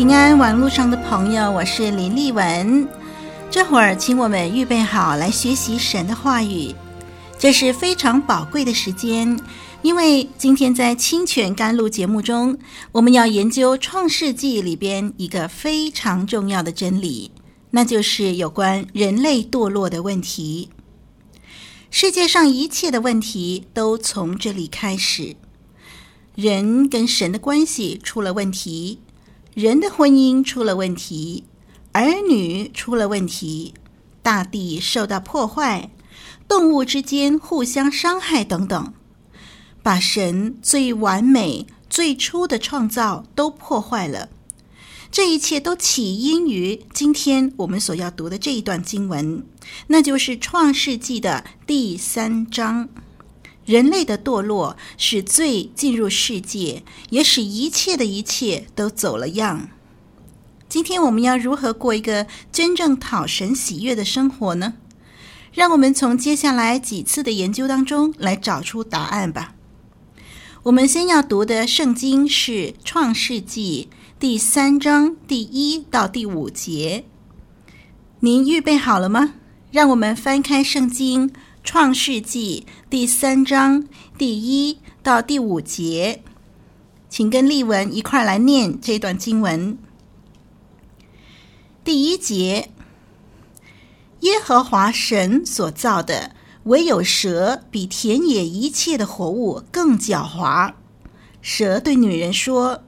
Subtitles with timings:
[0.00, 2.88] 平安网络上的朋友，我是林丽文。
[3.50, 6.74] 这会儿，请我们预备好来学习神的话语，
[7.38, 9.38] 这是非常宝贵的时间，
[9.82, 12.56] 因为今天在清泉甘露节目中，
[12.92, 17.30] 我们要研究创世纪里边一个非常重要的真理，
[17.72, 20.70] 那就是有关人类堕落的问题。
[21.90, 25.36] 世界上一切的问题都从这里开始，
[26.34, 29.00] 人跟神的关系出了问题。
[29.60, 31.44] 人的婚姻出了问题，
[31.92, 33.74] 儿女出了问题，
[34.22, 35.90] 大地受到破坏，
[36.48, 38.94] 动物之间互相伤害等等，
[39.82, 44.30] 把神最完美、最初的创造都破坏了。
[45.10, 49.44] 这一切都起因于今天我们所要读的这一段经文，
[49.88, 52.88] 那就是《创世纪》的第三章。
[53.64, 59.68] 人类的堕落使罪进入世界，也使一切的一切都走了样。
[60.68, 64.74] 今天我们要如何过一个真正讨神喜悦的生活呢？
[65.52, 69.54] 让我们从接下来几次的研究当中来找出答案吧。
[70.64, 72.52] 我们先要读的圣经是
[72.84, 73.88] 《创世纪》
[74.20, 77.04] 第三章第一到第五节。
[78.20, 79.34] 您预备好了吗？
[79.72, 81.32] 让我们翻开圣经。
[81.62, 86.22] 创世纪第三章第一到第五节，
[87.08, 89.78] 请跟丽文一块来念这段经文。
[91.84, 92.70] 第一节：
[94.20, 96.34] 耶和华神所造的，
[96.64, 100.72] 唯有蛇比田野一切的活物更狡猾。
[101.42, 102.82] 蛇对女人说：“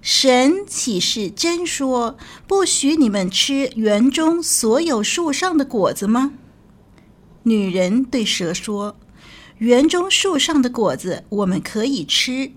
[0.00, 2.16] 神岂是真说，
[2.46, 6.32] 不许你们吃园中所有树上的果子吗？”
[7.48, 8.96] 女人对蛇说
[9.58, 12.50] ：“园中树上的果子我们可以吃，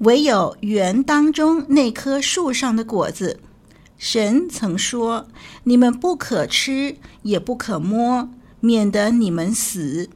[0.00, 3.40] 唯有园当中那棵树上的果子，
[3.96, 5.28] 神曾说
[5.64, 8.28] 你们不可吃，也不可摸，
[8.60, 10.10] 免得你们死。”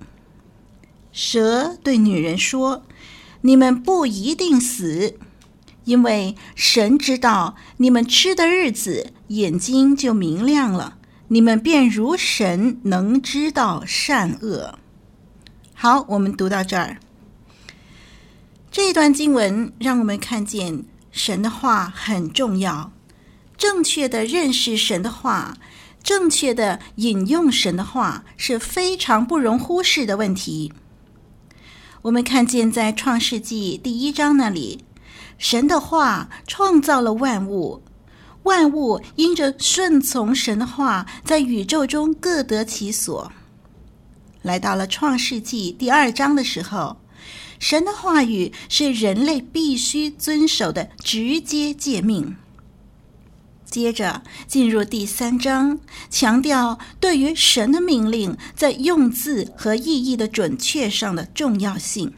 [1.10, 2.82] 蛇对女人说
[3.40, 5.14] ：“你们不一定死，
[5.84, 10.98] 因为神知道你们吃的日子，眼睛就明亮了。”
[11.32, 14.78] 你们便如神，能知道善恶。
[15.72, 16.98] 好，我们读到这儿。
[18.70, 22.92] 这段经文让我们看见神的话很重要，
[23.56, 25.56] 正确的认识神的话，
[26.02, 30.74] 正确的引用神的话是非常不容忽视的问题。
[32.02, 34.84] 我们看见在创世纪第一章那里，
[35.38, 37.82] 神的话创造了万物。
[38.44, 43.30] 万物因着顺从神的话，在宇宙中各得其所。
[44.42, 46.96] 来到了创世纪第二章的时候，
[47.60, 52.36] 神的话语是人类必须遵守的直接诫命。
[53.64, 55.78] 接着进入第三章，
[56.10, 62.12] 强调对于神的命令在用字和意义的准确上的重要性。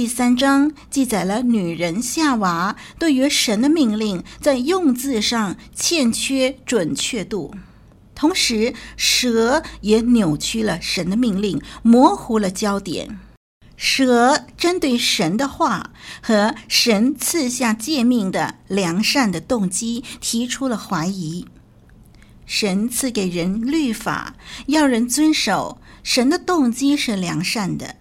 [0.00, 7.54] 第三章记载了女人夏娃对于神的命令在用字上欠缺准确度，
[8.14, 13.20] 同时蛇也扭曲了神的命令，模糊了焦点。
[13.76, 15.90] 蛇针对神的话
[16.22, 21.46] 和神赐下诫命的良善的动机提出了怀疑。
[22.46, 24.34] 神赐给人律法，
[24.64, 27.96] 要人遵守，神的动机是良善的。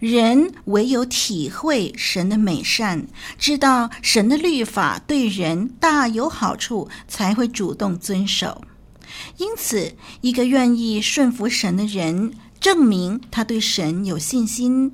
[0.00, 3.06] 人唯有体会神的美善，
[3.38, 8.62] 知道神的律法对人大有好处，才会主动遵守。
[9.38, 14.90] 因此，一个愿意顺服神的人，证明他对神有信心；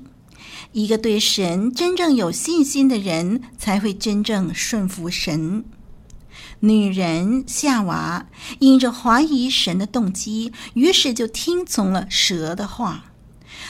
[0.73, 5.65] 一个对神真正有信心的人，才会真正顺服神。
[6.61, 8.27] 女人夏娃
[8.61, 13.13] 因着怀疑神的动机，于是就听从了蛇的话。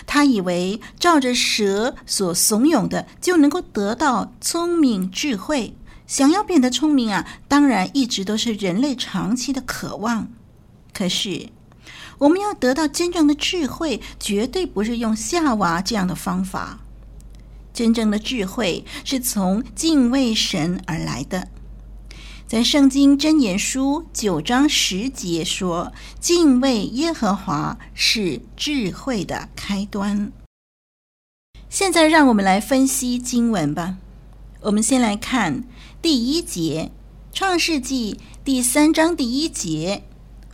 [0.07, 5.75] 他以为照着蛇所怂恿的就能够得到聪明智慧。
[6.07, 10.29] 想要变得聪明啊，当然一直都是人类长期的渴望。
[10.93, 11.49] 可是，
[12.19, 16.81] 我们要得到真正的智慧，绝对不是用夏娃这样的方法。
[17.73, 21.49] 真正的智慧是从敬畏神而来的。
[22.55, 30.31] 在《圣经箴言书》九章十节说：“敬畏耶和华是智慧的开端。”
[31.69, 33.97] 现在，让我们来分析经文吧。
[34.61, 35.65] 我们先来看
[36.01, 36.93] 第一节，
[37.37, 40.05] 《创世纪》第三章第一节。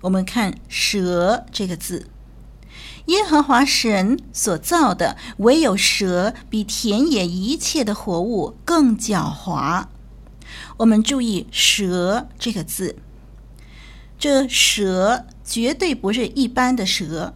[0.00, 2.08] 我们看“蛇”这个字，
[3.08, 9.88] 耶和华神所造的，唯有蛇比田野一切的活物更狡猾。
[10.78, 12.96] 我们注意“蛇”这个字，
[14.18, 17.34] 这蛇绝对不是一般的蛇。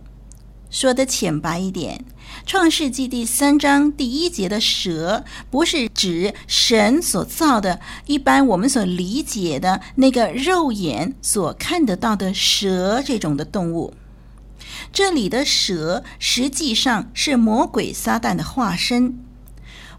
[0.71, 2.05] 说得浅白一点，
[2.45, 13.95] 《创世纪》第三章第一节的蛇，不是指神所造的，一般我们所理解的那个肉眼所看得到的蛇这种的动物。
[14.93, 19.17] 这里的蛇实际上是魔鬼撒旦的化身。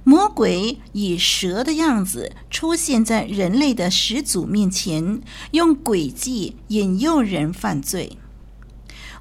[0.08, 5.20] 魔鬼以蛇的样子出现在人类的始祖面前，
[5.50, 8.16] 用诡计引诱人犯罪。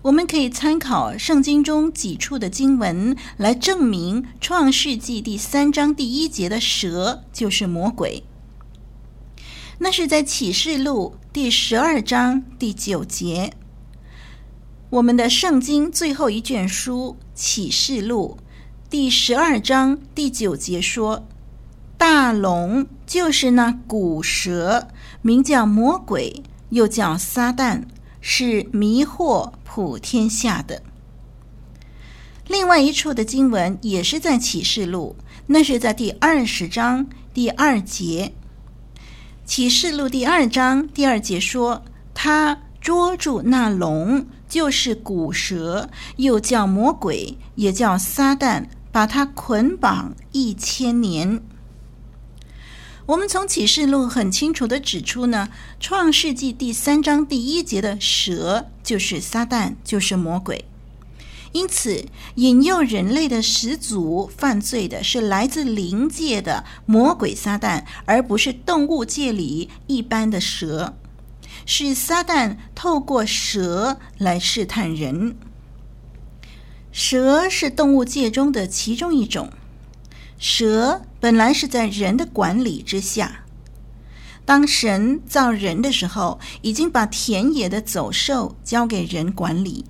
[0.02, 8.22] 我们可以参考圣经中几处的经文来证明，《创世纪》第三章第一节的蛇就是魔鬼。
[9.78, 13.54] 那是在启示录第十二章第九节。
[14.90, 18.36] 我们的圣经最后一卷书《启示录》
[18.96, 21.26] 第十二章第九节说
[21.98, 24.86] ：“大龙就是那古蛇，
[25.20, 27.86] 名叫魔鬼，又叫撒旦，
[28.20, 30.80] 是迷惑。”普天下的。
[32.46, 35.16] 另外一处的经文也是在启示录，
[35.48, 38.32] 那是在第二十章第二节。
[39.44, 41.82] 启示录第二章第二节说
[42.14, 51.42] ：“他捉住那龙，就是古蛇，又叫魔鬼，也叫撒旦，把它捆绑一千年。”
[53.06, 55.48] 我们从启示录很清楚地指出呢，
[55.80, 60.64] 《创世纪》第三章第一节的蛇就是撒旦，就是魔鬼。
[61.52, 62.06] 因此，
[62.36, 70.94] 引诱人类的始祖犯罪的是来自灵界的魔鬼撒旦，而不是动物界里一般的蛇。
[71.66, 75.36] 是撒旦透过蛇来试探人。
[76.96, 79.50] 蛇是动物界中的其中一种。
[80.38, 83.40] 蛇本来是在人的管理之下。
[84.44, 89.84] 当神造人的时候，已经把田野的走兽交给人管理，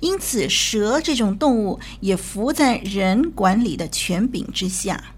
[0.00, 5.14] 因此蛇这种动物也服在人管理的权柄之下。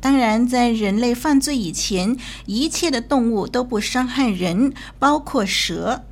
[0.00, 2.16] 当然，在人类犯罪以前，
[2.46, 6.02] 一切的动物都不伤害人，包括蛇。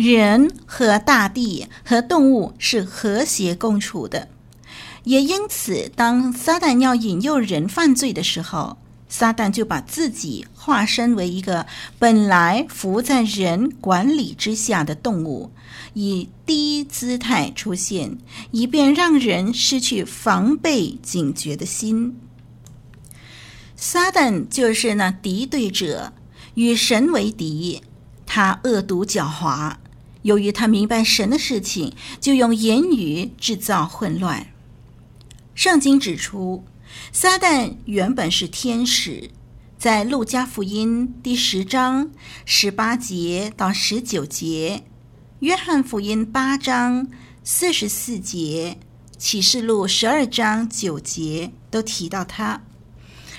[0.00, 4.28] 人和大地和动物是和谐共处的。
[5.02, 8.78] 也因此，当撒旦要引诱人犯罪的时候，
[9.08, 11.66] 撒旦就把自己化身为一个
[11.98, 15.50] 本来伏在人管理之下的动物，
[15.94, 18.18] 以低姿态出现，
[18.52, 22.16] 以便让人失去防备警觉的心。
[23.74, 26.12] 撒旦就是那敌对者，
[26.54, 27.82] 与神为敌，
[28.24, 29.74] 他恶毒狡猾。
[30.28, 34.48] 由于他明白神的事情，就用言语制造混乱。
[35.54, 36.64] 圣经指出，
[37.12, 39.30] 撒旦原本是天使，
[39.78, 42.10] 在路加福音第十章
[42.44, 44.84] 十八节到十九节，
[45.38, 47.08] 约翰福音八章
[47.42, 48.78] 四十四节，
[49.16, 52.60] 启示录十二章九节都提到他。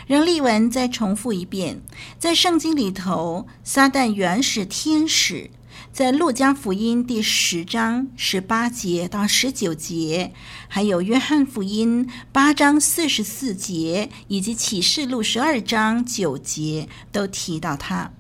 [0.07, 1.83] 让丽文再重复一遍，
[2.17, 5.51] 在圣经里头，撒旦原是天使。
[5.99, 10.31] 在《路加福音》第十章十八节到十九节，
[10.69, 18.13] 还有《约翰福音》八章四十四节，以及《启示录》十二章九节，都提到他。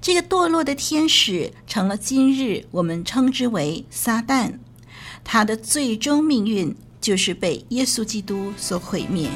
[0.00, 4.54] 这个堕落的天使成了今日我们称之为撒旦，
[5.22, 9.28] 他的最终命运就是被耶稣基督所毁灭。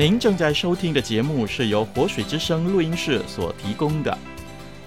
[0.00, 4.16] 您正在收听的节目是由活水之声录音室所提供的。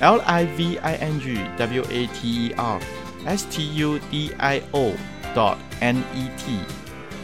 [0.00, 2.80] L I V I N G W A T E R
[3.24, 4.92] s t u d i o
[5.36, 6.58] .dot n e t，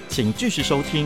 [0.09, 1.05] 请继续收听。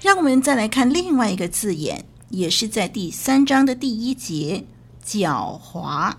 [0.00, 4.64] 让我们再来看另外一个字眼，也是在第三章的第一节，
[5.06, 6.14] 狡猾。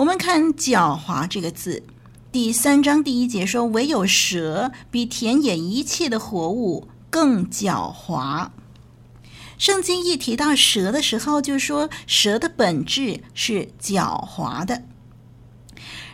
[0.00, 1.82] 我们看“狡猾”这个字，
[2.32, 8.48] 第三章第一节说：“唯有蛇比田野一切的活物更狡猾。”
[9.58, 14.84] 圣经一提到蛇的时候，就说蛇的本质是狡猾的。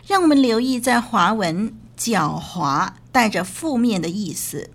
[0.05, 4.69] 让我们留意，在华文“狡猾”带着负面的意思，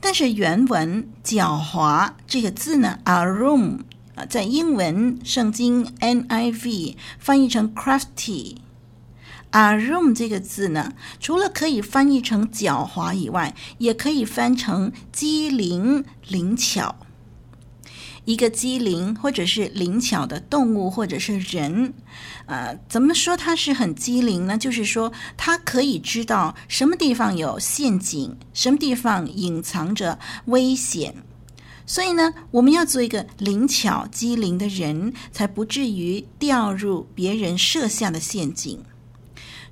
[0.00, 3.82] 但是原文“狡猾”这个字呢，arum
[4.26, 8.56] 在英文圣经 NIV 翻译成 crafty。
[9.50, 16.96] a r o m 这个字呢，除了可以翻译成狡猾以外，也可以翻成机灵、灵巧。
[18.26, 21.94] 一个机灵或者是灵巧的动物或者是人，
[22.44, 24.58] 呃，怎么说它是很机灵呢？
[24.58, 31.22] 就是说它可以知道什么地方有陷阱，什么地方隐藏着危险。
[31.88, 38.84] 所以呢，我们要做一个灵巧机灵的人，才不至于掉入别人设下的陷阱。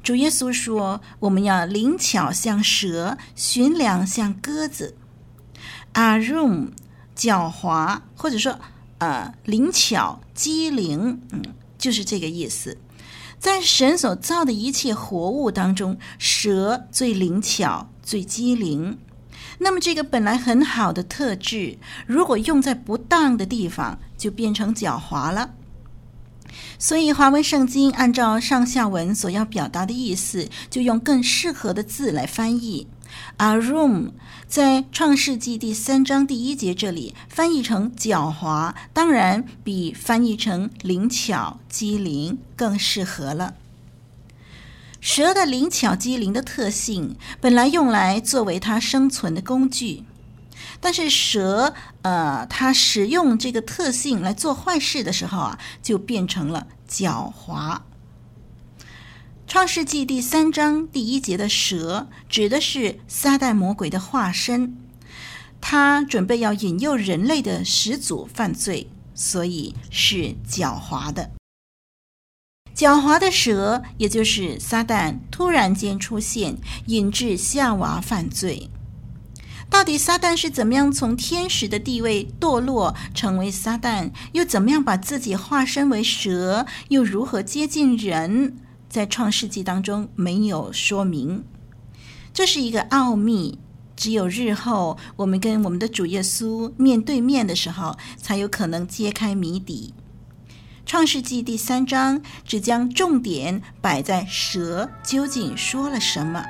[0.03, 4.97] 主耶稣说：“我们要灵巧像蛇，寻良像鸽子。”
[5.93, 6.71] 阿 rumh。
[7.17, 8.59] 狡猾，或者说，
[8.99, 11.43] 呃，灵巧、机灵，嗯，
[11.79, 12.77] 就是这个意思。
[13.39, 18.99] 在神所造的一切活物当中，蛇最灵巧、最机灵。
[19.59, 25.51] 那么，这个本来很好的特质，如果用在不当的地方，就变成狡猾了。
[26.79, 32.87] 所以，华文圣经按照上下文所要表达的意思，就用更适合的字来翻译。
[33.39, 34.11] arum
[34.47, 43.55] 在创世纪第三章第一节这里翻译成狡猾，当然比翻译成灵巧机灵更适合了。
[45.07, 50.03] 蛇的灵巧机灵的特性本来用来作为它生存的工具，
[50.81, 51.73] 但是蛇
[52.03, 57.83] 呃，它使用这个特性来做坏事的时候啊，就变成了狡猾。
[59.47, 64.77] 创世纪第三章第一节的蛇指的是撒旦魔鬼的化身，
[65.61, 71.31] 他准备要引诱人类的始祖犯罪，所以是狡猾的。
[72.77, 78.69] 狡猾的蛇，也就是撒旦突然间出现，引致夏娃犯罪。
[79.71, 88.57] 到底撒旦是怎么样从天使的地位堕落，成为撒旦，又怎么样把自己化身为蛇，又如何接近人？
[88.91, 91.45] 在创世纪当中没有说明，
[92.35, 93.59] 这是一个奥秘，
[93.97, 99.95] 只有日后我们跟我们的主耶稣面对面的时候，才有可能揭开谜底。
[100.87, 106.45] 创世纪第三章只将重点摆在蛇究竟说了什么。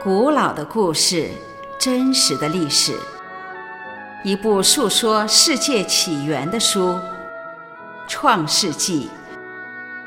[0.00, 1.28] 古老的故事，
[1.80, 2.96] 真实的历史。
[4.22, 6.90] 一部述说世界起源的书，
[8.06, 9.08] 《创世纪》，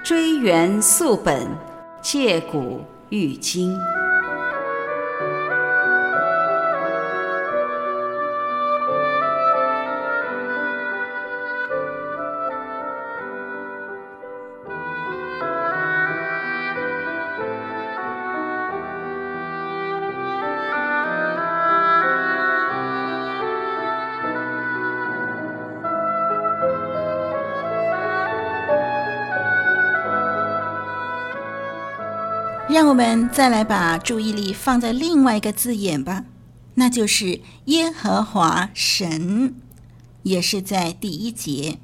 [0.05, 1.45] 追源溯本，
[2.01, 3.77] 借古喻今。
[32.69, 36.25] 让我们再来把注意力放在另外一个字眼吧，
[36.75, 39.55] 那就是耶和华神，
[40.21, 41.79] 也是在第一节。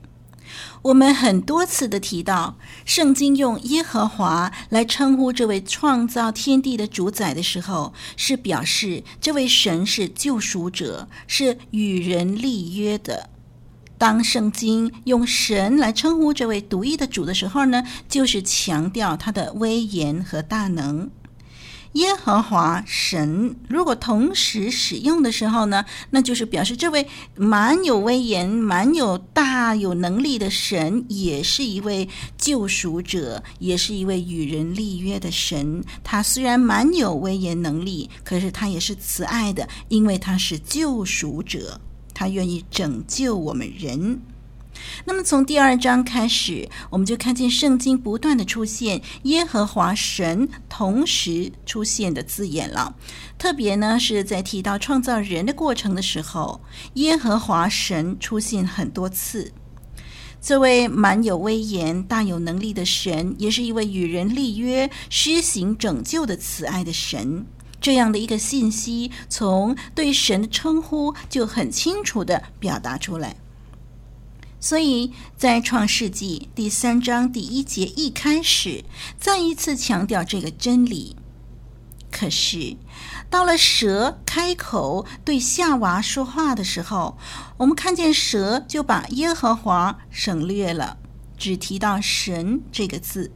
[0.84, 13.32] 我们很多次的提到，圣经用耶和华来称呼这位创造天地的主宰的时候，是表示这位神是救赎者，是与人立约的。
[14.06, 21.10] 当圣经用神来称呼这位独一的主的时候呢，就是强调他的威严和大能。
[21.94, 32.08] 耶和华神如果同时使用的时候呢，那就是表示这位蛮有威严、蛮有大有能力的神，也是一位
[32.38, 35.84] 救赎者，也是一位与人立约的神。
[36.04, 41.82] 他虽然蛮有威严能力，可是他也是慈爱的，因为他是救赎者。
[42.16, 44.20] 他愿意拯救我们人。
[45.06, 52.94] 那么从第二章开始，我们就看见圣经不断的出现耶和华神同时出现的字眼了。
[53.38, 56.60] 特别呢是在提到创造人的过程的时候，
[56.96, 59.54] 耶和华神出现很多次。
[60.42, 67.46] 这位满有威严、大有能力的神，也是一位与人立约、施行拯救的慈爱的神。
[67.86, 73.36] 这样的一个信息，从对神的称呼就很清楚地表达出来。
[74.60, 78.84] 所以在创世纪第三章第一节一开始，
[79.20, 81.16] 再一次强调这个真理。
[82.12, 82.76] 可是，
[83.30, 87.20] 到了蛇开口对夏娃说话的时候，
[87.58, 90.98] 我们看见蛇就把耶和华省略了，
[91.38, 93.32] 只提到神这个字。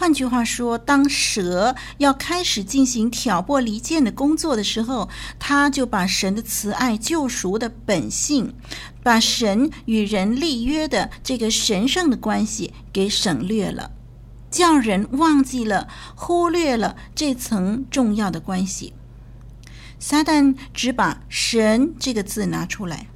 [0.00, 8.54] 换句话说，当蛇要开始进行挑拨离间的工作的时候，他就把神的慈爱救赎的本性，
[9.02, 13.90] 把神与人立约的这个神圣的关系给省略了。
[14.50, 18.94] 叫人忘记了、忽略了这层重要的关系。
[19.98, 23.08] 撒旦只把“神”这个字拿出来。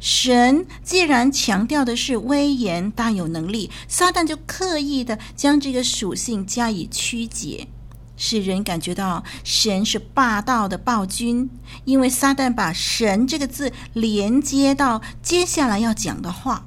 [0.00, 7.68] 神既然强调的是威严、大有能力，撒旦就刻意的将这个属性加以曲解，
[8.16, 11.50] 使人感觉到神是霸道的暴君。
[11.84, 16.66] 因为撒旦把“神”这个字连接到接下来要讲的话。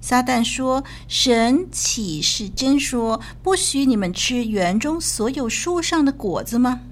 [0.00, 6.82] 撒旦说：“神岂是真说不许你们吃园中所有树上的果子吗？”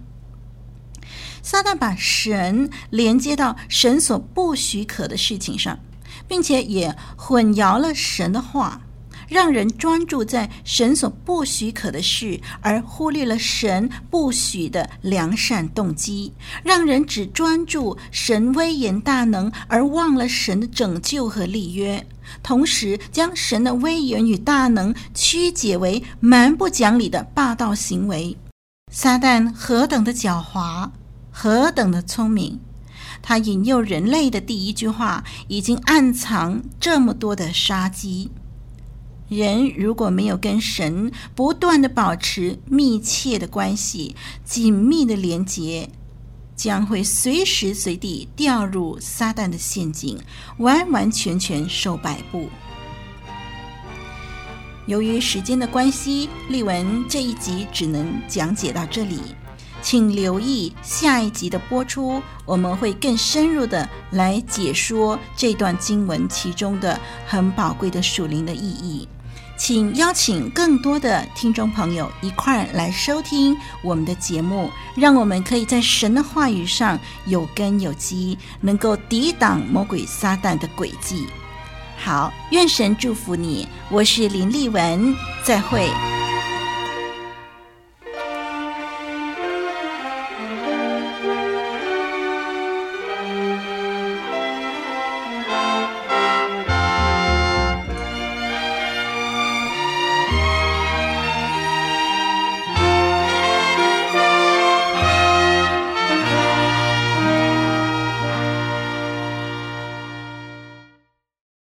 [1.46, 5.78] 撒旦把神连接到神所不许可的事情上，
[6.26, 8.80] 并且也混淆了神的话，
[9.28, 16.32] 让人专注在神所不许可的事，而忽略了神不许的良善动机，
[16.64, 22.04] 让人只专注神威严大能，而忘了神的拯救和立约。
[22.42, 28.36] 同时，将神的威严与大能曲解为蛮不讲理的霸道行为。
[28.90, 30.90] 撒旦何等的狡猾，
[31.38, 32.60] 何等的聪明！
[33.20, 38.30] 他引诱人类的第一句话，已经暗藏这么多的杀机。
[39.28, 44.16] 人如果没有跟神不断的保持密切的关系、
[44.46, 45.90] 紧密的连结，
[46.56, 50.18] 将会随时随地掉入撒旦的陷阱，
[50.56, 52.48] 完完全全受摆布。
[54.86, 59.18] 由于时间的关系，丽文这一集只能讲解到这里，
[59.82, 69.08] 请留意下一集的播出，我们会更深入的来解说这段经文其中的很宝贵的属灵的意义。
[69.58, 81.26] 请邀请更多的听众朋友一块儿来收听我们的节目，让我们可以在神的话语上有根有基，能够抵挡魔鬼撒旦的诡计。
[81.96, 86.15] 好，愿神祝福你，我是林丽文，再会。